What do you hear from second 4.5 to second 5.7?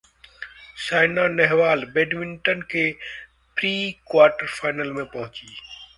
final में पहुँचीं